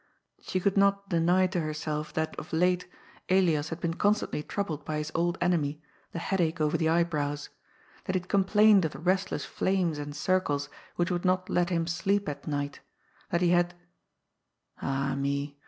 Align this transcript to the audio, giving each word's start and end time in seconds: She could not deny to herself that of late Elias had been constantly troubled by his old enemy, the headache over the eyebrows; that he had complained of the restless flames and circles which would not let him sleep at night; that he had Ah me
She 0.41 0.59
could 0.59 0.77
not 0.77 1.09
deny 1.09 1.45
to 1.45 1.59
herself 1.59 2.11
that 2.13 2.35
of 2.39 2.51
late 2.51 2.89
Elias 3.29 3.69
had 3.69 3.79
been 3.79 3.93
constantly 3.93 4.41
troubled 4.41 4.83
by 4.83 4.97
his 4.97 5.11
old 5.13 5.37
enemy, 5.39 5.79
the 6.11 6.17
headache 6.17 6.59
over 6.59 6.75
the 6.75 6.89
eyebrows; 6.89 7.49
that 8.05 8.15
he 8.15 8.19
had 8.21 8.27
complained 8.27 8.83
of 8.83 8.93
the 8.93 8.97
restless 8.99 9.45
flames 9.45 9.99
and 9.99 10.15
circles 10.15 10.69
which 10.95 11.11
would 11.11 11.23
not 11.23 11.51
let 11.51 11.69
him 11.69 11.85
sleep 11.85 12.27
at 12.27 12.47
night; 12.47 12.79
that 13.29 13.41
he 13.41 13.49
had 13.49 13.75
Ah 14.81 15.13
me 15.13 15.59